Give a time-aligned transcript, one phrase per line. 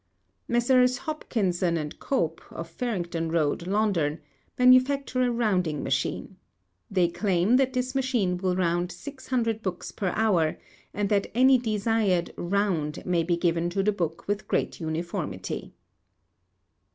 [0.47, 0.97] Messrs.
[0.97, 4.19] Hopkinson and Cope, of Farringdon Road, London,
[4.57, 6.37] manufacture a rounding machine.
[6.89, 10.57] They claim that this machine will round 600 books per hour,
[10.91, 15.71] and that any desired "round" may be given to the book with great uniformity.